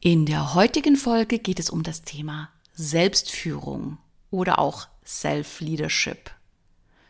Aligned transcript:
In 0.00 0.26
der 0.26 0.54
heutigen 0.54 0.94
Folge 0.94 1.40
geht 1.40 1.58
es 1.58 1.70
um 1.70 1.82
das 1.82 2.02
Thema 2.02 2.50
Selbstführung 2.72 3.98
oder 4.30 4.60
auch 4.60 4.86
Self-Leadership. 5.04 6.30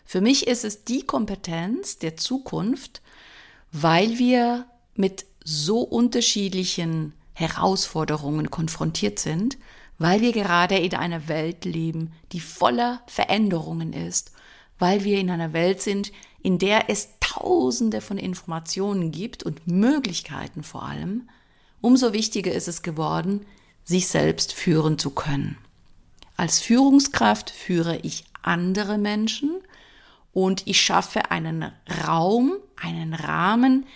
Für 0.06 0.22
mich 0.22 0.46
ist 0.46 0.64
es 0.64 0.84
die 0.84 1.02
Kompetenz 1.02 1.98
der 1.98 2.16
Zukunft, 2.16 3.02
weil 3.72 4.18
wir 4.18 4.64
mit 4.94 5.26
so 5.44 5.80
unterschiedlichen 5.80 7.12
Herausforderungen 7.34 8.50
konfrontiert 8.50 9.18
sind, 9.18 9.58
weil 9.98 10.22
wir 10.22 10.32
gerade 10.32 10.78
in 10.78 10.94
einer 10.94 11.28
Welt 11.28 11.66
leben, 11.66 12.14
die 12.32 12.40
voller 12.40 13.02
Veränderungen 13.06 13.92
ist, 13.92 14.32
weil 14.78 15.04
wir 15.04 15.18
in 15.18 15.28
einer 15.28 15.52
Welt 15.52 15.82
sind, 15.82 16.10
in 16.42 16.58
der 16.58 16.88
es 16.88 17.10
tausende 17.20 18.00
von 18.00 18.16
Informationen 18.16 19.12
gibt 19.12 19.42
und 19.42 19.66
Möglichkeiten 19.66 20.62
vor 20.62 20.84
allem, 20.84 21.28
umso 21.80 22.12
wichtiger 22.12 22.52
ist 22.52 22.68
es 22.68 22.82
geworden, 22.82 23.46
sich 23.84 24.08
selbst 24.08 24.52
führen 24.52 24.98
zu 24.98 25.10
können. 25.10 25.56
Als 26.36 26.60
Führungskraft 26.60 27.50
führe 27.50 27.98
ich 28.02 28.24
andere 28.42 28.98
Menschen 28.98 29.60
und 30.32 30.66
ich 30.66 30.80
schaffe 30.80 31.30
einen 31.30 31.72
Raum, 32.06 32.52
einen 32.76 33.14
Rahmen, 33.14 33.86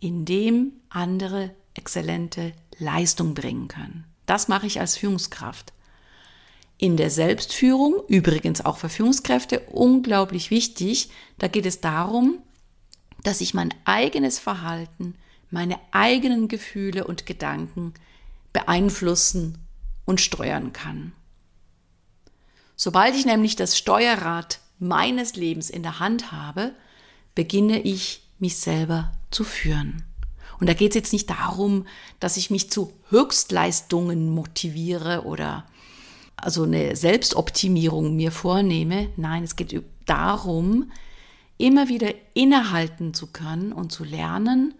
in 0.00 0.24
dem 0.24 0.72
andere 0.88 1.50
exzellente 1.74 2.52
Leistung 2.78 3.34
bringen 3.34 3.68
können. 3.68 4.04
Das 4.26 4.48
mache 4.48 4.66
ich 4.66 4.80
als 4.80 4.96
Führungskraft. 4.96 5.72
In 6.78 6.96
der 6.96 7.10
Selbstführung, 7.10 7.96
übrigens 8.08 8.64
auch 8.64 8.78
für 8.78 8.88
Führungskräfte, 8.88 9.60
unglaublich 9.70 10.50
wichtig, 10.50 11.10
da 11.38 11.48
geht 11.48 11.66
es 11.66 11.80
darum, 11.80 12.38
dass 13.22 13.42
ich 13.42 13.52
mein 13.52 13.74
eigenes 13.84 14.38
Verhalten 14.38 15.14
meine 15.50 15.78
eigenen 15.90 16.48
Gefühle 16.48 17.06
und 17.06 17.26
Gedanken 17.26 17.94
beeinflussen 18.52 19.58
und 20.04 20.20
steuern 20.20 20.72
kann. 20.72 21.12
Sobald 22.76 23.14
ich 23.14 23.26
nämlich 23.26 23.56
das 23.56 23.76
Steuerrad 23.76 24.60
meines 24.78 25.36
Lebens 25.36 25.68
in 25.70 25.82
der 25.82 26.00
Hand 26.00 26.32
habe, 26.32 26.72
beginne 27.34 27.80
ich 27.80 28.22
mich 28.38 28.56
selber 28.56 29.12
zu 29.30 29.44
führen. 29.44 30.02
Und 30.58 30.68
da 30.68 30.74
geht 30.74 30.90
es 30.90 30.94
jetzt 30.94 31.12
nicht 31.12 31.30
darum, 31.30 31.86
dass 32.20 32.36
ich 32.36 32.50
mich 32.50 32.70
zu 32.70 32.92
Höchstleistungen 33.08 34.30
motiviere 34.30 35.24
oder 35.24 35.64
also 36.36 36.64
eine 36.64 36.96
Selbstoptimierung 36.96 38.16
mir 38.16 38.32
vornehme. 38.32 39.10
Nein, 39.16 39.44
es 39.44 39.56
geht 39.56 39.82
darum, 40.06 40.90
immer 41.58 41.88
wieder 41.88 42.14
innehalten 42.34 43.14
zu 43.14 43.26
können 43.26 43.72
und 43.72 43.92
zu 43.92 44.04
lernen, 44.04 44.74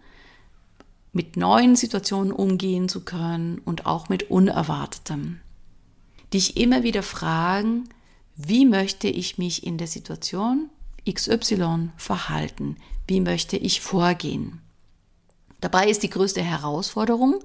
mit 1.13 1.35
neuen 1.35 1.75
Situationen 1.75 2.31
umgehen 2.31 2.87
zu 2.87 3.03
können 3.03 3.59
und 3.59 3.85
auch 3.85 4.09
mit 4.09 4.29
Unerwartetem. 4.29 5.39
Dich 6.33 6.57
immer 6.57 6.83
wieder 6.83 7.03
fragen, 7.03 7.89
wie 8.35 8.65
möchte 8.65 9.07
ich 9.07 9.37
mich 9.37 9.65
in 9.65 9.77
der 9.77 9.87
Situation 9.87 10.69
XY 11.09 11.89
verhalten? 11.97 12.77
Wie 13.07 13.19
möchte 13.19 13.57
ich 13.57 13.81
vorgehen? 13.81 14.61
Dabei 15.59 15.89
ist 15.89 16.03
die 16.03 16.09
größte 16.09 16.41
Herausforderung, 16.41 17.39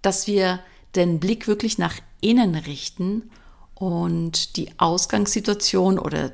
dass 0.00 0.26
wir 0.26 0.60
den 0.94 1.18
Blick 1.20 1.48
wirklich 1.48 1.78
nach 1.78 1.94
innen 2.20 2.54
richten 2.54 3.30
und 3.74 4.56
die 4.56 4.70
Ausgangssituation 4.78 5.98
oder 5.98 6.32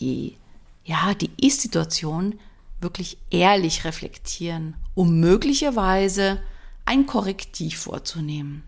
die, 0.00 0.36
ja, 0.84 1.14
die 1.14 1.30
Ist-Situation 1.40 2.38
wirklich 2.80 3.18
ehrlich 3.30 3.84
reflektieren, 3.84 4.76
um 4.94 5.20
möglicherweise 5.20 6.42
ein 6.84 7.06
Korrektiv 7.06 7.80
vorzunehmen. 7.80 8.62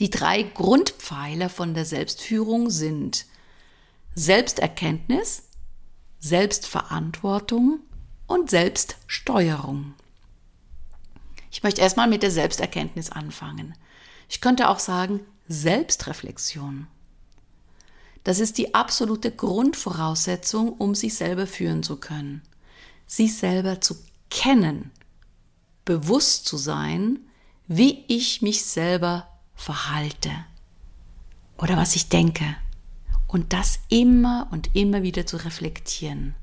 Die 0.00 0.10
drei 0.10 0.42
Grundpfeiler 0.42 1.48
von 1.48 1.74
der 1.74 1.84
Selbstführung 1.84 2.70
sind 2.70 3.26
Selbsterkenntnis, 4.14 5.44
Selbstverantwortung 6.18 7.80
und 8.26 8.50
Selbststeuerung. 8.50 9.94
Ich 11.52 11.62
möchte 11.62 11.80
erstmal 11.80 12.08
mit 12.08 12.22
der 12.22 12.32
Selbsterkenntnis 12.32 13.10
anfangen. 13.10 13.74
Ich 14.28 14.40
könnte 14.40 14.68
auch 14.68 14.80
sagen 14.80 15.20
Selbstreflexion. 15.46 16.88
Das 18.24 18.40
ist 18.40 18.56
die 18.58 18.74
absolute 18.74 19.30
Grundvoraussetzung, 19.30 20.72
um 20.72 20.94
sich 20.94 21.14
selber 21.14 21.46
führen 21.46 21.82
zu 21.82 21.96
können 21.96 22.42
sich 23.06 23.36
selber 23.36 23.80
zu 23.80 23.96
kennen, 24.30 24.90
bewusst 25.84 26.46
zu 26.46 26.56
sein, 26.56 27.20
wie 27.66 28.04
ich 28.08 28.42
mich 28.42 28.64
selber 28.64 29.28
verhalte 29.54 30.30
oder 31.58 31.76
was 31.76 31.96
ich 31.96 32.08
denke 32.08 32.44
und 33.28 33.52
das 33.52 33.78
immer 33.88 34.48
und 34.50 34.74
immer 34.74 35.02
wieder 35.02 35.26
zu 35.26 35.36
reflektieren. 35.36 36.34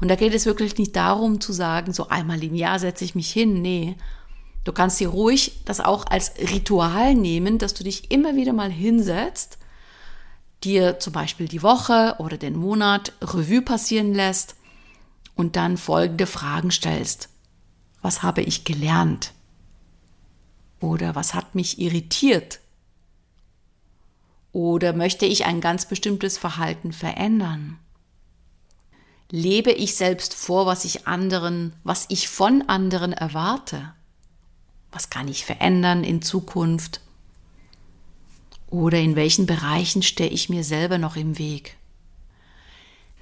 Und 0.00 0.08
da 0.08 0.16
geht 0.16 0.34
es 0.34 0.46
wirklich 0.46 0.76
nicht 0.76 0.96
darum 0.96 1.40
zu 1.40 1.52
sagen, 1.52 1.92
so 1.92 2.08
einmal 2.08 2.42
im 2.42 2.54
Jahr 2.54 2.78
setze 2.78 3.04
ich 3.04 3.14
mich 3.14 3.30
hin, 3.32 3.62
nee. 3.62 3.96
Du 4.64 4.72
kannst 4.72 4.98
dir 4.98 5.08
ruhig 5.08 5.60
das 5.64 5.80
auch 5.80 6.06
als 6.06 6.32
Ritual 6.38 7.14
nehmen, 7.14 7.58
dass 7.58 7.74
du 7.74 7.84
dich 7.84 8.10
immer 8.10 8.34
wieder 8.34 8.52
mal 8.52 8.70
hinsetzt, 8.70 9.58
dir 10.64 10.98
zum 10.98 11.12
Beispiel 11.12 11.48
die 11.48 11.62
Woche 11.62 12.16
oder 12.18 12.38
den 12.38 12.56
Monat 12.56 13.12
Revue 13.20 13.62
passieren 13.62 14.14
lässt 14.14 14.56
und 15.34 15.56
dann 15.56 15.76
folgende 15.76 16.26
Fragen 16.26 16.70
stellst. 16.70 17.28
Was 18.02 18.22
habe 18.22 18.42
ich 18.42 18.64
gelernt? 18.64 19.32
Oder 20.80 21.14
was 21.14 21.34
hat 21.34 21.54
mich 21.54 21.78
irritiert? 21.78 22.60
Oder 24.52 24.92
möchte 24.92 25.26
ich 25.26 25.46
ein 25.46 25.60
ganz 25.60 25.86
bestimmtes 25.86 26.38
Verhalten 26.38 26.92
verändern? 26.92 27.78
Lebe 29.30 29.72
ich 29.72 29.96
selbst 29.96 30.34
vor, 30.34 30.66
was 30.66 30.84
ich 30.84 31.08
anderen, 31.08 31.72
was 31.82 32.06
ich 32.08 32.28
von 32.28 32.62
anderen 32.68 33.12
erwarte? 33.12 33.92
Was 34.92 35.10
kann 35.10 35.26
ich 35.26 35.44
verändern 35.44 36.04
in 36.04 36.22
Zukunft? 36.22 37.00
Oder 38.68 39.00
in 39.00 39.16
welchen 39.16 39.46
Bereichen 39.46 40.02
stehe 40.02 40.30
ich 40.30 40.48
mir 40.48 40.62
selber 40.62 40.98
noch 40.98 41.16
im 41.16 41.38
Weg? 41.38 41.76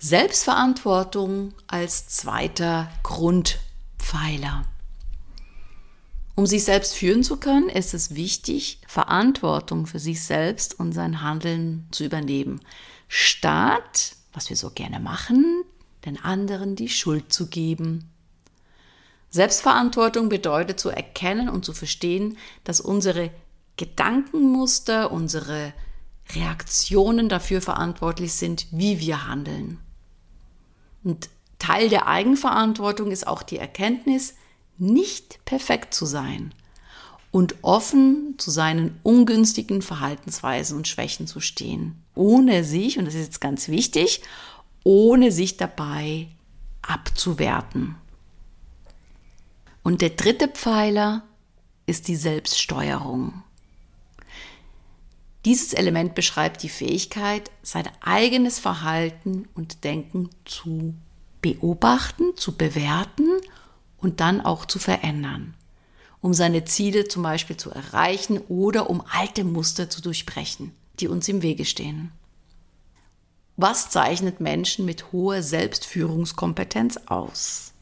Selbstverantwortung 0.05 1.55
als 1.69 2.09
zweiter 2.09 2.91
Grundpfeiler. 3.05 4.65
Um 6.35 6.45
sich 6.45 6.65
selbst 6.65 6.95
führen 6.95 7.23
zu 7.23 7.37
können, 7.37 7.69
ist 7.69 7.95
es 7.95 8.17
wichtig, 8.17 8.81
Verantwortung 8.89 9.87
für 9.87 10.01
sich 10.01 10.25
selbst 10.25 10.77
und 10.77 10.91
sein 10.91 11.23
Handeln 11.23 11.87
zu 11.93 12.03
übernehmen, 12.03 12.61
statt, 13.07 14.17
was 14.33 14.51
wir 14.51 14.57
so 14.57 14.71
gerne 14.71 14.99
machen, 14.99 15.63
den 16.05 16.21
anderen 16.21 16.75
die 16.75 16.89
Schuld 16.89 17.33
zu 17.33 17.47
geben. 17.47 18.11
Selbstverantwortung 19.31 20.29
bedeutet 20.29 20.81
zu 20.81 20.91
erkennen 20.91 21.49
und 21.49 21.65
zu 21.65 21.75
verstehen, 21.75 22.39
dass 22.65 22.81
unsere 22.81 23.31
Gedankenmuster, 23.77 25.13
unsere 25.13 25.73
Reaktionen 26.35 27.29
dafür 27.29 27.63
verantwortlich 27.63 28.33
sind, 28.33 28.67
wie 28.73 28.99
wir 28.99 29.29
handeln. 29.29 29.79
Und 31.05 31.29
Teil 31.59 31.89
der 31.89 32.07
Eigenverantwortung 32.07 33.11
ist 33.11 33.27
auch 33.27 33.43
die 33.43 33.59
Erkenntnis, 33.59 34.35
nicht 34.79 35.45
perfekt 35.45 35.95
zu 35.95 36.07
sein 36.07 36.53
und 37.31 37.57
offen 37.63 38.35
zu 38.39 38.51
seinen 38.51 38.99
ungünstigen 39.03 39.83
Verhaltensweisen 39.83 40.77
und 40.77 40.89
Schwächen 40.89 41.27
zu 41.27 41.41
stehen, 41.41 42.03
ohne 42.15 42.65
sich, 42.65 42.99
und 42.99 43.07
das 43.07 43.15
ist 43.15 43.25
jetzt 43.27 43.41
ganz 43.41 43.69
wichtig, 43.69 44.23
ohne 44.85 45.33
sich 45.33 45.57
dabei 45.57 46.29
abzuwerten. 46.83 47.95
Und 49.83 50.01
der 50.01 50.11
dritte 50.11 50.49
Pfeiler 50.49 51.25
ist 51.87 52.09
die 52.09 52.17
Selbststeuerung. 52.17 53.43
Dieses 55.45 55.73
Element 55.73 56.15
beschreibt 56.15 56.63
die 56.63 56.69
Fähigkeit, 56.69 57.51
sein 57.63 57.89
eigenes 58.01 58.59
Verhalten 58.59 59.49
und 59.55 59.85
Denken 59.85 60.31
zu 60.45 60.95
beobachten, 61.41 62.37
zu 62.37 62.57
bewerten 62.57 63.29
und 63.99 64.21
dann 64.21 64.41
auch 64.41 64.65
zu 64.67 64.79
verändern. 64.79 65.55
um 66.23 66.33
seine 66.33 66.65
Ziele 66.65 67.09
zum 67.09 67.25
Beispiel 67.25 67.57
zu 67.57 67.71
erreichen 67.71 68.39
oder 68.49 68.89
um 68.89 69.03
alte 69.11 69.45
Muster 69.45 69.91
zu 69.91 70.01
durchbrechen, 70.01 70.73
die 71.01 71.09
uns 71.09 71.29
im 71.29 71.43
Wege 71.43 71.65
stehen. 71.65 72.13
Was 73.57 73.91
zeichnet 73.91 74.41
Menschen 74.41 74.85
mit 74.87 75.13
hoher 75.13 75.43
Selbstführungskompetenz 75.43 76.97
aus? 77.07 77.73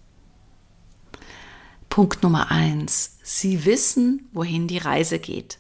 Punkt 1.91 2.23
Nummer 2.23 2.51
eins. 2.51 3.19
Sie 3.23 3.65
wissen, 3.67 4.29
wohin 4.33 4.67
die 4.67 4.79
Reise 4.79 5.19
geht. 5.19 5.59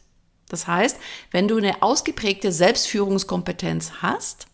Das 0.51 0.67
heißt, 0.67 0.99
wenn 1.31 1.49
du 1.49 1.57
eine 1.57 1.81
ausgeprägte 1.81 2.53
Selbstführungskompetenz 2.53 3.93
hast, 4.03 4.49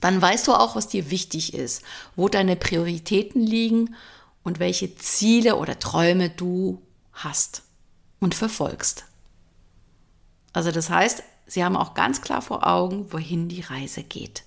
dann 0.00 0.20
weißt 0.20 0.48
du 0.48 0.52
auch, 0.52 0.76
was 0.76 0.88
dir 0.88 1.10
wichtig 1.10 1.54
ist, 1.54 1.82
wo 2.16 2.28
deine 2.28 2.56
Prioritäten 2.56 3.40
liegen 3.40 3.94
und 4.42 4.58
welche 4.58 4.96
Ziele 4.96 5.56
oder 5.56 5.78
Träume 5.78 6.28
du 6.28 6.82
hast 7.12 7.62
und 8.18 8.34
verfolgst. 8.34 9.04
Also 10.52 10.72
das 10.72 10.90
heißt, 10.90 11.22
sie 11.46 11.64
haben 11.64 11.76
auch 11.76 11.94
ganz 11.94 12.20
klar 12.20 12.42
vor 12.42 12.66
Augen, 12.66 13.12
wohin 13.12 13.48
die 13.48 13.62
Reise 13.62 14.02
geht. 14.02 14.42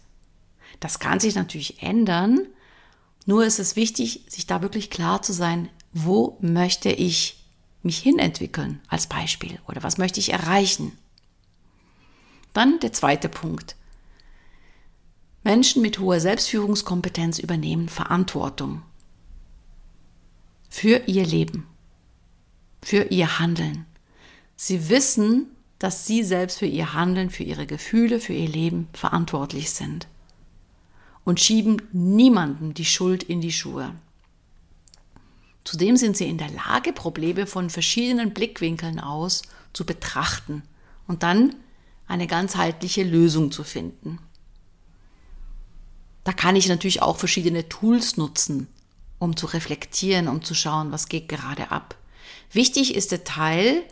Das 0.81 0.99
kann 0.99 1.21
sich 1.21 1.35
natürlich 1.35 1.81
ändern, 1.81 2.45
nur 3.25 3.45
ist 3.45 3.59
es 3.59 3.75
wichtig, 3.75 4.25
sich 4.27 4.47
da 4.47 4.61
wirklich 4.61 4.89
klar 4.89 5.21
zu 5.21 5.33
sein, 5.33 5.69
wo 5.91 6.37
möchte 6.41 6.89
ich 6.89 7.46
mich 7.83 7.99
hinentwickeln 7.99 8.81
als 8.87 9.07
Beispiel 9.07 9.59
oder 9.67 9.83
was 9.83 9.97
möchte 9.97 10.19
ich 10.19 10.31
erreichen. 10.31 10.97
Dann 12.53 12.79
der 12.79 12.93
zweite 12.93 13.29
Punkt. 13.29 13.75
Menschen 15.43 15.81
mit 15.81 15.99
hoher 15.99 16.19
Selbstführungskompetenz 16.19 17.39
übernehmen 17.39 17.87
Verantwortung 17.87 18.81
für 20.69 21.03
ihr 21.07 21.25
Leben, 21.25 21.67
für 22.81 23.03
ihr 23.03 23.39
Handeln. 23.39 23.85
Sie 24.55 24.89
wissen, 24.89 25.47
dass 25.79 26.07
sie 26.07 26.23
selbst 26.23 26.59
für 26.59 26.65
ihr 26.65 26.93
Handeln, 26.93 27.29
für 27.29 27.43
ihre 27.43 27.67
Gefühle, 27.67 28.19
für 28.19 28.33
ihr 28.33 28.49
Leben 28.49 28.89
verantwortlich 28.93 29.69
sind 29.69 30.07
und 31.23 31.39
schieben 31.39 31.81
niemandem 31.91 32.73
die 32.73 32.85
Schuld 32.85 33.23
in 33.23 33.41
die 33.41 33.51
Schuhe. 33.51 33.93
Zudem 35.67 35.97
sind 35.97 36.15
sie 36.15 36.29
in 36.29 36.37
der 36.37 36.49
Lage, 36.49 36.93
Probleme 36.93 37.45
von 37.45 37.69
verschiedenen 37.69 38.33
Blickwinkeln 38.33 39.01
aus 39.01 39.41
zu 39.73 39.85
betrachten 39.85 40.63
und 41.07 41.23
dann 41.23 41.55
eine 42.07 42.25
ganzheitliche 42.25 43.03
Lösung 43.03 43.51
zu 43.51 43.65
finden. 43.65 44.17
Da 46.23 46.31
kann 46.31 46.55
ich 46.55 46.69
natürlich 46.69 47.01
auch 47.01 47.17
verschiedene 47.17 47.67
Tools 47.67 48.15
nutzen, 48.15 48.69
um 49.19 49.35
zu 49.35 49.45
reflektieren, 49.45 50.29
um 50.29 50.41
zu 50.41 50.55
schauen, 50.55 50.93
was 50.93 51.09
geht 51.09 51.27
gerade 51.27 51.69
ab. 51.69 51.97
Wichtig 52.49 52.95
ist 52.95 53.11
der 53.11 53.25
Teil, 53.25 53.83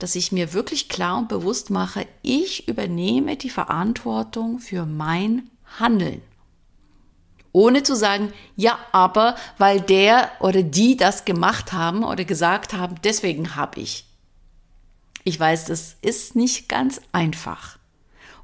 dass 0.00 0.16
ich 0.16 0.32
mir 0.32 0.52
wirklich 0.52 0.88
klar 0.88 1.16
und 1.16 1.28
bewusst 1.28 1.70
mache, 1.70 2.08
ich 2.22 2.66
übernehme 2.66 3.36
die 3.36 3.50
Verantwortung 3.50 4.58
für 4.58 4.84
mein 4.84 5.48
Handeln 5.78 6.22
ohne 7.54 7.84
zu 7.84 7.94
sagen, 7.94 8.32
ja, 8.56 8.78
aber 8.90 9.36
weil 9.58 9.80
der 9.80 10.30
oder 10.40 10.62
die 10.62 10.96
das 10.96 11.24
gemacht 11.24 11.72
haben 11.72 12.02
oder 12.02 12.24
gesagt 12.24 12.74
haben, 12.74 12.96
deswegen 13.04 13.54
habe 13.54 13.80
ich. 13.80 14.06
Ich 15.22 15.38
weiß, 15.38 15.66
das 15.66 15.96
ist 16.02 16.34
nicht 16.34 16.68
ganz 16.68 17.00
einfach. 17.12 17.78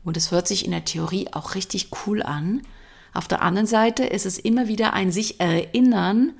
Und 0.05 0.17
es 0.17 0.31
hört 0.31 0.47
sich 0.47 0.65
in 0.65 0.71
der 0.71 0.85
Theorie 0.85 1.29
auch 1.33 1.57
richtig 1.57 1.89
cool 2.07 2.23
an. 2.23 2.63
Auf 3.13 3.27
der 3.27 3.43
anderen 3.43 3.67
Seite 3.67 4.05
ist 4.05 4.27
es 4.27 4.39
immer 4.39 4.69
wieder 4.69 4.93
ein 4.93 5.11
sich 5.11 5.41
erinnern, 5.41 6.33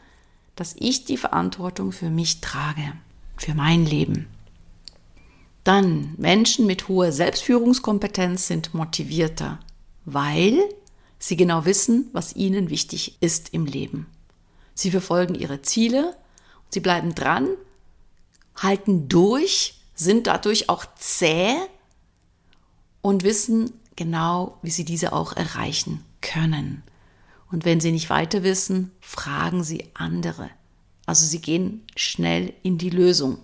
dass 0.55 0.77
ich 0.79 1.05
die 1.05 1.17
Verantwortung 1.17 1.91
für 1.91 2.09
mich 2.09 2.41
trage, 2.41 2.93
für 3.37 3.55
mein 3.55 3.85
Leben. 3.85 4.29
Dann 5.65 6.15
Menschen 6.19 6.67
mit 6.67 6.87
hoher 6.87 7.11
Selbstführungskompetenz 7.11 8.47
sind 8.47 8.75
motivierter, 8.75 9.59
weil 10.05 10.57
Sie 11.21 11.37
genau 11.37 11.67
wissen, 11.67 12.09
was 12.13 12.35
ihnen 12.35 12.71
wichtig 12.71 13.19
ist 13.21 13.53
im 13.53 13.67
Leben. 13.67 14.07
Sie 14.75 14.91
verfolgen 14.91 15.35
ihre 15.35 15.61
Ziele, 15.61 16.17
sie 16.71 16.81
bleiben 16.81 17.15
dran, 17.15 17.47
halten 18.57 19.07
durch, 19.09 19.75
sind 19.95 20.27
dadurch 20.27 20.71
auch 20.71 20.87
zäh 20.99 21.55
und 23.03 23.23
wissen 23.23 23.73
genau, 23.97 24.59
wie 24.63 24.71
sie 24.71 24.87
diese 24.87 25.13
auch 25.13 25.37
erreichen 25.37 26.03
können. 26.23 26.83
Und 27.51 27.67
wenn 27.67 27.81
sie 27.81 27.93
nicht 27.93 28.09
weiter 28.09 28.43
wissen, 28.43 28.91
fragen 29.01 29.63
sie 29.63 29.91
andere. 29.93 30.49
Also 31.05 31.27
sie 31.27 31.41
gehen 31.41 31.85
schnell 31.97 32.55
in 32.63 32.79
die 32.79 32.91
Lösung. 32.91 33.39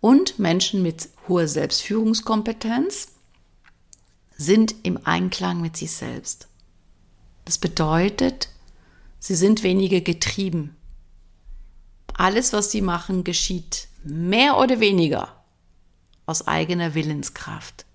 Und 0.00 0.38
Menschen 0.38 0.82
mit 0.82 1.08
hoher 1.28 1.48
Selbstführungskompetenz 1.48 3.08
sind 4.42 4.74
im 4.82 4.98
Einklang 5.04 5.60
mit 5.60 5.76
sich 5.76 5.92
selbst. 5.92 6.48
Das 7.44 7.58
bedeutet, 7.58 8.48
sie 9.18 9.34
sind 9.34 9.62
weniger 9.62 10.00
getrieben. 10.00 10.76
Alles, 12.14 12.52
was 12.52 12.70
sie 12.70 12.82
machen, 12.82 13.24
geschieht 13.24 13.88
mehr 14.04 14.58
oder 14.58 14.80
weniger 14.80 15.42
aus 16.26 16.46
eigener 16.46 16.94
Willenskraft. 16.94 17.86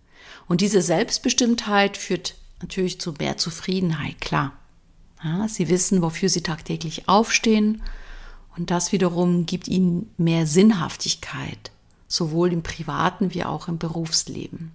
Und 0.47 0.61
diese 0.61 0.81
Selbstbestimmtheit 0.81 1.97
führt 1.97 2.35
natürlich 2.61 2.99
zu 2.99 3.13
mehr 3.13 3.37
Zufriedenheit, 3.37 4.19
klar. 4.21 4.53
Ja, 5.23 5.47
sie 5.47 5.69
wissen, 5.69 6.01
wofür 6.01 6.29
sie 6.29 6.41
tagtäglich 6.41 7.07
aufstehen 7.09 7.81
und 8.55 8.71
das 8.71 8.91
wiederum 8.91 9.45
gibt 9.45 9.67
ihnen 9.67 10.11
mehr 10.17 10.47
Sinnhaftigkeit, 10.47 11.71
sowohl 12.07 12.51
im 12.53 12.63
privaten 12.63 13.33
wie 13.33 13.43
auch 13.43 13.67
im 13.67 13.77
Berufsleben. 13.77 14.71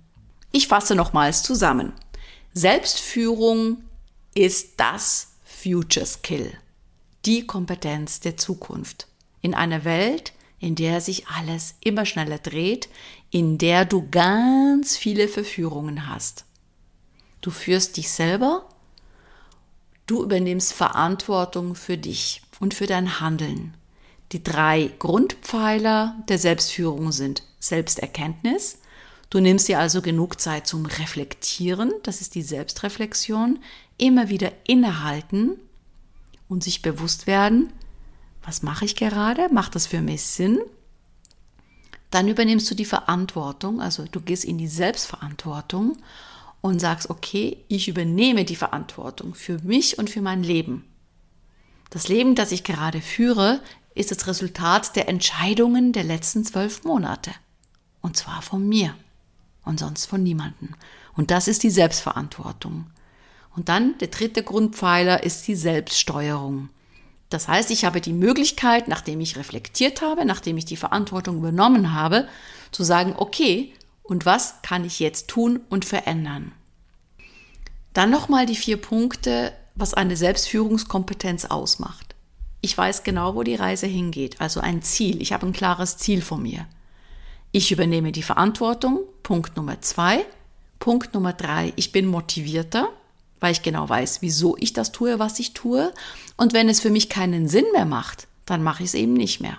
Ich 0.52 0.68
fasse 0.68 0.94
nochmals 0.94 1.42
zusammen. 1.42 1.92
Selbstführung 2.52 3.78
ist 4.34 4.74
das 4.76 5.32
Future 5.44 6.04
Skill, 6.04 6.52
die 7.24 7.46
Kompetenz 7.46 8.20
der 8.20 8.36
Zukunft. 8.36 9.08
In 9.40 9.54
einer 9.54 9.84
Welt, 9.84 10.32
in 10.60 10.74
der 10.74 11.00
sich 11.00 11.26
alles 11.28 11.74
immer 11.80 12.04
schneller 12.04 12.38
dreht, 12.38 12.88
in 13.30 13.56
der 13.56 13.86
du 13.86 14.06
ganz 14.10 14.96
viele 14.96 15.26
Verführungen 15.26 16.06
hast. 16.06 16.44
Du 17.40 17.50
führst 17.50 17.96
dich 17.96 18.10
selber, 18.10 18.68
du 20.06 20.22
übernimmst 20.22 20.74
Verantwortung 20.74 21.74
für 21.74 21.96
dich 21.96 22.42
und 22.60 22.74
für 22.74 22.86
dein 22.86 23.20
Handeln. 23.20 23.74
Die 24.32 24.44
drei 24.44 24.90
Grundpfeiler 24.98 26.14
der 26.28 26.38
Selbstführung 26.38 27.10
sind 27.10 27.42
Selbsterkenntnis, 27.58 28.78
Du 29.32 29.40
nimmst 29.40 29.66
dir 29.66 29.78
also 29.78 30.02
genug 30.02 30.42
Zeit 30.42 30.66
zum 30.66 30.84
Reflektieren, 30.84 31.90
das 32.02 32.20
ist 32.20 32.34
die 32.34 32.42
Selbstreflexion, 32.42 33.60
immer 33.96 34.28
wieder 34.28 34.52
innehalten 34.66 35.52
und 36.50 36.62
sich 36.62 36.82
bewusst 36.82 37.26
werden, 37.26 37.72
was 38.42 38.62
mache 38.62 38.84
ich 38.84 38.94
gerade, 38.94 39.48
macht 39.50 39.74
das 39.74 39.86
für 39.86 40.02
mich 40.02 40.22
Sinn? 40.22 40.60
Dann 42.10 42.28
übernimmst 42.28 42.70
du 42.70 42.74
die 42.74 42.84
Verantwortung, 42.84 43.80
also 43.80 44.04
du 44.04 44.20
gehst 44.20 44.44
in 44.44 44.58
die 44.58 44.68
Selbstverantwortung 44.68 45.96
und 46.60 46.78
sagst, 46.78 47.08
okay, 47.08 47.64
ich 47.68 47.88
übernehme 47.88 48.44
die 48.44 48.54
Verantwortung 48.54 49.34
für 49.34 49.58
mich 49.60 49.96
und 49.96 50.10
für 50.10 50.20
mein 50.20 50.42
Leben. 50.42 50.84
Das 51.88 52.06
Leben, 52.08 52.34
das 52.34 52.52
ich 52.52 52.64
gerade 52.64 53.00
führe, 53.00 53.62
ist 53.94 54.10
das 54.10 54.26
Resultat 54.26 54.94
der 54.94 55.08
Entscheidungen 55.08 55.94
der 55.94 56.04
letzten 56.04 56.44
zwölf 56.44 56.84
Monate. 56.84 57.30
Und 58.02 58.18
zwar 58.18 58.42
von 58.42 58.68
mir 58.68 58.94
und 59.64 59.80
sonst 59.80 60.06
von 60.06 60.22
niemanden. 60.22 60.74
Und 61.14 61.30
das 61.30 61.48
ist 61.48 61.62
die 61.62 61.70
Selbstverantwortung. 61.70 62.86
Und 63.54 63.68
dann 63.68 63.98
der 63.98 64.08
dritte 64.08 64.42
Grundpfeiler 64.42 65.22
ist 65.22 65.46
die 65.46 65.54
Selbststeuerung. 65.54 66.70
Das 67.28 67.48
heißt, 67.48 67.70
ich 67.70 67.84
habe 67.84 68.00
die 68.00 68.12
Möglichkeit, 68.12 68.88
nachdem 68.88 69.20
ich 69.20 69.36
reflektiert 69.36 70.02
habe, 70.02 70.24
nachdem 70.24 70.58
ich 70.58 70.64
die 70.64 70.76
Verantwortung 70.76 71.38
übernommen 71.38 71.94
habe, 71.94 72.28
zu 72.72 72.82
sagen, 72.82 73.14
okay, 73.16 73.72
und 74.02 74.26
was 74.26 74.56
kann 74.62 74.84
ich 74.84 75.00
jetzt 75.00 75.28
tun 75.28 75.60
und 75.70 75.84
verändern? 75.84 76.52
Dann 77.94 78.10
nochmal 78.10 78.46
die 78.46 78.56
vier 78.56 78.76
Punkte, 78.76 79.52
was 79.74 79.94
eine 79.94 80.16
Selbstführungskompetenz 80.16 81.46
ausmacht. 81.46 82.14
Ich 82.60 82.76
weiß 82.76 83.02
genau, 83.02 83.34
wo 83.34 83.42
die 83.42 83.54
Reise 83.54 83.86
hingeht, 83.86 84.40
also 84.40 84.60
ein 84.60 84.82
Ziel. 84.82 85.20
Ich 85.20 85.32
habe 85.32 85.46
ein 85.46 85.52
klares 85.52 85.96
Ziel 85.98 86.22
vor 86.22 86.38
mir. 86.38 86.66
Ich 87.50 87.72
übernehme 87.72 88.12
die 88.12 88.22
Verantwortung. 88.22 89.00
Punkt 89.22 89.56
Nummer 89.56 89.80
zwei. 89.80 90.24
Punkt 90.78 91.14
Nummer 91.14 91.32
drei. 91.32 91.72
Ich 91.76 91.92
bin 91.92 92.06
motivierter, 92.06 92.88
weil 93.40 93.52
ich 93.52 93.62
genau 93.62 93.88
weiß, 93.88 94.22
wieso 94.22 94.56
ich 94.58 94.72
das 94.72 94.92
tue, 94.92 95.18
was 95.18 95.38
ich 95.38 95.54
tue. 95.54 95.92
Und 96.36 96.52
wenn 96.52 96.68
es 96.68 96.80
für 96.80 96.90
mich 96.90 97.08
keinen 97.08 97.48
Sinn 97.48 97.66
mehr 97.72 97.86
macht, 97.86 98.26
dann 98.46 98.62
mache 98.62 98.82
ich 98.82 98.90
es 98.90 98.94
eben 98.94 99.12
nicht 99.14 99.40
mehr. 99.40 99.58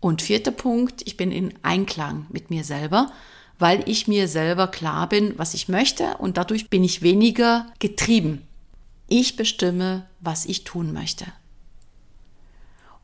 Und 0.00 0.22
vierter 0.22 0.50
Punkt. 0.50 1.02
Ich 1.04 1.16
bin 1.16 1.30
in 1.30 1.54
Einklang 1.62 2.26
mit 2.30 2.50
mir 2.50 2.64
selber, 2.64 3.12
weil 3.58 3.88
ich 3.88 4.08
mir 4.08 4.26
selber 4.26 4.66
klar 4.68 5.08
bin, 5.08 5.34
was 5.36 5.54
ich 5.54 5.68
möchte 5.68 6.16
und 6.16 6.38
dadurch 6.38 6.70
bin 6.70 6.82
ich 6.82 7.02
weniger 7.02 7.66
getrieben. 7.78 8.42
Ich 9.06 9.36
bestimme, 9.36 10.06
was 10.20 10.46
ich 10.46 10.64
tun 10.64 10.92
möchte. 10.92 11.26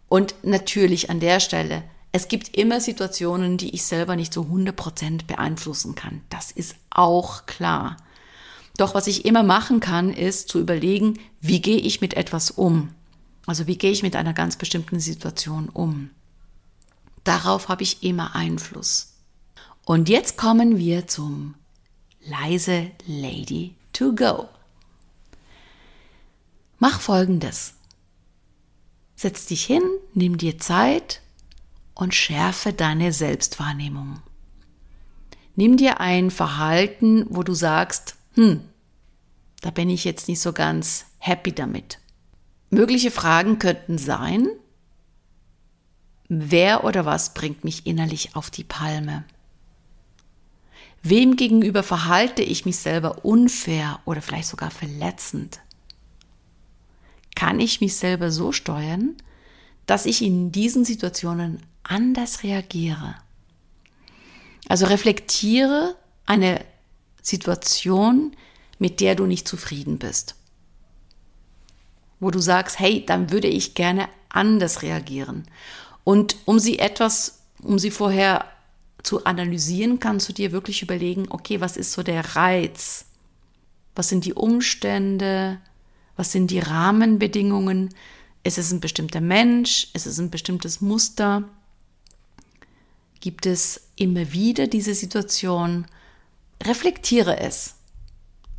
Und 0.08 0.34
natürlich 0.42 1.10
an 1.10 1.20
der 1.20 1.40
Stelle, 1.40 1.82
es 2.16 2.28
gibt 2.28 2.56
immer 2.56 2.80
Situationen, 2.80 3.58
die 3.58 3.74
ich 3.74 3.82
selber 3.82 4.16
nicht 4.16 4.32
so 4.32 4.44
100% 4.44 5.26
beeinflussen 5.26 5.94
kann. 5.94 6.22
Das 6.30 6.50
ist 6.50 6.74
auch 6.88 7.44
klar. 7.44 7.98
Doch 8.78 8.94
was 8.94 9.06
ich 9.06 9.26
immer 9.26 9.42
machen 9.42 9.80
kann, 9.80 10.14
ist 10.14 10.48
zu 10.48 10.58
überlegen, 10.58 11.18
wie 11.42 11.60
gehe 11.60 11.76
ich 11.76 12.00
mit 12.00 12.14
etwas 12.14 12.50
um? 12.50 12.88
Also 13.44 13.66
wie 13.66 13.76
gehe 13.76 13.90
ich 13.90 14.02
mit 14.02 14.16
einer 14.16 14.32
ganz 14.32 14.56
bestimmten 14.56 14.98
Situation 14.98 15.68
um? 15.68 16.08
Darauf 17.22 17.68
habe 17.68 17.82
ich 17.82 18.02
immer 18.02 18.34
Einfluss. 18.34 19.12
Und 19.84 20.08
jetzt 20.08 20.38
kommen 20.38 20.78
wir 20.78 21.06
zum 21.06 21.54
leise 22.24 22.92
Lady 23.06 23.74
to 23.92 24.14
go. 24.14 24.48
Mach 26.78 26.98
folgendes. 26.98 27.74
Setz 29.16 29.44
dich 29.44 29.66
hin, 29.66 29.82
nimm 30.14 30.38
dir 30.38 30.56
Zeit 30.58 31.20
und 31.96 32.14
schärfe 32.14 32.72
deine 32.72 33.12
Selbstwahrnehmung. 33.12 34.20
Nimm 35.56 35.78
dir 35.78 35.98
ein 36.00 36.30
Verhalten, 36.30 37.26
wo 37.30 37.42
du 37.42 37.54
sagst, 37.54 38.16
hm, 38.34 38.60
da 39.62 39.70
bin 39.70 39.88
ich 39.90 40.04
jetzt 40.04 40.28
nicht 40.28 40.40
so 40.40 40.52
ganz 40.52 41.06
happy 41.18 41.52
damit. 41.52 41.98
Mögliche 42.70 43.10
Fragen 43.10 43.58
könnten 43.58 43.96
sein, 43.96 44.48
wer 46.28 46.84
oder 46.84 47.06
was 47.06 47.32
bringt 47.32 47.64
mich 47.64 47.86
innerlich 47.86 48.36
auf 48.36 48.50
die 48.50 48.64
Palme? 48.64 49.24
Wem 51.02 51.36
gegenüber 51.36 51.82
verhalte 51.82 52.42
ich 52.42 52.66
mich 52.66 52.76
selber 52.76 53.24
unfair 53.24 54.00
oder 54.04 54.20
vielleicht 54.20 54.48
sogar 54.48 54.70
verletzend? 54.70 55.60
Kann 57.34 57.58
ich 57.58 57.80
mich 57.80 57.96
selber 57.96 58.30
so 58.30 58.52
steuern, 58.52 59.14
dass 59.86 60.06
ich 60.06 60.22
in 60.22 60.52
diesen 60.52 60.84
Situationen 60.84 61.62
anders 61.82 62.42
reagiere? 62.42 63.14
Also 64.68 64.86
reflektiere 64.86 65.96
eine 66.26 66.64
Situation, 67.22 68.36
mit 68.78 69.00
der 69.00 69.14
du 69.14 69.26
nicht 69.26 69.48
zufrieden 69.48 69.98
bist. 69.98 70.34
Wo 72.20 72.30
du 72.30 72.40
sagst, 72.40 72.78
hey, 72.78 73.04
dann 73.06 73.30
würde 73.30 73.48
ich 73.48 73.74
gerne 73.74 74.08
anders 74.28 74.82
reagieren. 74.82 75.46
Und 76.04 76.36
um 76.44 76.58
sie 76.58 76.78
etwas, 76.78 77.40
um 77.62 77.78
sie 77.78 77.90
vorher 77.90 78.44
zu 79.02 79.24
analysieren, 79.24 80.00
kannst 80.00 80.28
du 80.28 80.32
dir 80.32 80.52
wirklich 80.52 80.82
überlegen, 80.82 81.26
okay, 81.30 81.60
was 81.60 81.76
ist 81.76 81.92
so 81.92 82.02
der 82.02 82.36
Reiz? 82.36 83.06
Was 83.94 84.08
sind 84.08 84.24
die 84.24 84.34
Umstände? 84.34 85.60
Was 86.16 86.32
sind 86.32 86.50
die 86.50 86.58
Rahmenbedingungen? 86.58 87.94
Ist 88.46 88.58
es 88.58 88.70
ein 88.70 88.78
bestimmter 88.78 89.20
Mensch? 89.20 89.88
Ist 89.92 90.06
es 90.06 90.20
ein 90.20 90.30
bestimmtes 90.30 90.80
Muster? 90.80 91.42
Gibt 93.18 93.44
es 93.44 93.88
immer 93.96 94.32
wieder 94.32 94.68
diese 94.68 94.94
Situation? 94.94 95.88
Reflektiere 96.62 97.40
es. 97.40 97.74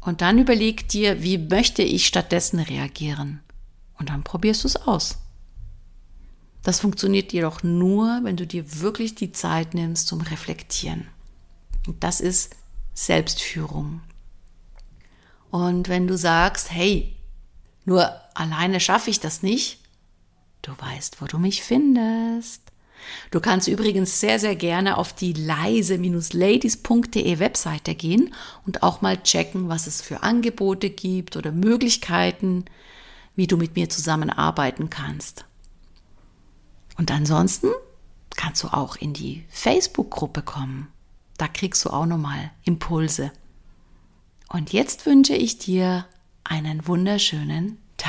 Und 0.01 0.19
dann 0.19 0.39
überleg 0.39 0.89
dir, 0.89 1.23
wie 1.23 1.37
möchte 1.37 1.83
ich 1.83 2.05
stattdessen 2.05 2.59
reagieren? 2.59 3.39
Und 3.97 4.09
dann 4.09 4.25
probierst 4.25 4.65
du 4.65 4.67
es 4.67 4.75
aus. 4.75 5.19
Das 6.63 6.81
funktioniert 6.81 7.31
jedoch 7.31 7.63
nur, 7.63 8.19
wenn 8.23 8.35
du 8.35 8.45
dir 8.45 8.81
wirklich 8.81 9.15
die 9.15 9.31
Zeit 9.31 9.73
nimmst 9.73 10.07
zum 10.07 10.19
Reflektieren. 10.19 11.07
Und 11.87 12.03
das 12.03 12.19
ist 12.19 12.57
Selbstführung. 12.93 14.01
Und 15.49 15.87
wenn 15.87 16.07
du 16.07 16.17
sagst, 16.17 16.71
hey, 16.71 17.15
nur 17.85 18.13
alleine 18.37 18.79
schaffe 18.79 19.09
ich 19.09 19.19
das 19.19 19.41
nicht, 19.41 19.79
du 20.61 20.71
weißt, 20.77 21.19
wo 21.21 21.25
du 21.25 21.39
mich 21.39 21.63
findest. 21.63 22.61
Du 23.31 23.39
kannst 23.39 23.67
übrigens 23.67 24.19
sehr, 24.19 24.37
sehr 24.39 24.55
gerne 24.55 24.97
auf 24.97 25.13
die 25.13 25.33
leise-ladies.de 25.33 27.39
Webseite 27.39 27.95
gehen 27.95 28.33
und 28.65 28.83
auch 28.83 29.01
mal 29.01 29.23
checken, 29.23 29.69
was 29.69 29.87
es 29.87 30.01
für 30.01 30.21
Angebote 30.23 30.89
gibt 30.89 31.37
oder 31.37 31.51
Möglichkeiten, 31.51 32.65
wie 33.35 33.47
du 33.47 33.57
mit 33.57 33.75
mir 33.75 33.89
zusammenarbeiten 33.89 34.89
kannst. 34.89 35.45
Und 36.97 37.11
ansonsten 37.11 37.69
kannst 38.35 38.63
du 38.63 38.67
auch 38.67 38.97
in 38.97 39.13
die 39.13 39.45
Facebook-Gruppe 39.49 40.41
kommen. 40.41 40.87
Da 41.37 41.47
kriegst 41.47 41.85
du 41.85 41.91
auch 41.91 42.07
nochmal 42.07 42.51
Impulse. 42.63 43.31
Und 44.49 44.73
jetzt 44.73 45.05
wünsche 45.05 45.35
ich 45.35 45.59
dir 45.59 46.05
einen 46.43 46.87
wunderschönen 46.87 47.77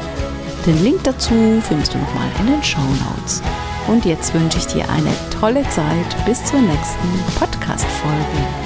Den 0.65 0.83
Link 0.83 1.03
dazu 1.03 1.61
findest 1.61 1.93
du 1.93 1.97
nochmal 1.97 2.29
in 2.39 2.47
den 2.47 2.63
Show 2.63 2.79
Notes. 2.79 3.41
Und 3.87 4.05
jetzt 4.05 4.33
wünsche 4.33 4.59
ich 4.59 4.67
dir 4.67 4.89
eine 4.89 5.11
tolle 5.39 5.67
Zeit 5.69 6.25
bis 6.25 6.43
zur 6.45 6.61
nächsten 6.61 7.09
Podcast-Folge. 7.37 8.62